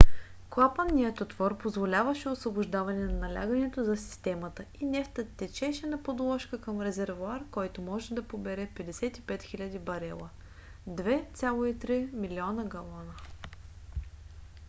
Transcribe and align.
клапанният 0.49 1.21
отвор 1.21 1.57
позволяваше 1.57 2.29
освобождаване 2.29 3.05
на 3.05 3.27
налягането 3.27 3.83
за 3.83 3.97
системата 3.97 4.65
и 4.79 4.85
нефтът 4.85 5.27
течеше 5.37 5.87
на 5.87 6.03
подложка 6.03 6.61
към 6.61 6.81
резервоар 6.81 7.43
който 7.51 7.81
може 7.81 8.15
да 8.15 8.23
побере 8.27 8.67
55 8.75 9.21
000 9.21 9.79
барела 9.79 10.29
2,3 10.89 12.13
милиона 12.13 12.63
галона 12.63 13.13